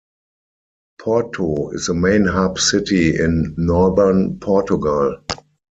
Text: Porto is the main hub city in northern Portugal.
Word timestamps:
Porto 0.99 1.69
is 1.73 1.85
the 1.85 1.93
main 1.93 2.25
hub 2.25 2.57
city 2.57 3.19
in 3.19 3.53
northern 3.55 4.39
Portugal. 4.39 5.19